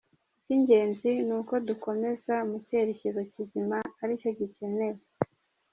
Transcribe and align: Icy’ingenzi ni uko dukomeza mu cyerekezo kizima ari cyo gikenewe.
Icy’ingenzi 0.39 1.11
ni 1.27 1.33
uko 1.39 1.53
dukomeza 1.67 2.35
mu 2.49 2.57
cyerekezo 2.67 3.21
kizima 3.33 3.77
ari 4.01 4.13
cyo 4.21 4.31
gikenewe. 4.39 5.01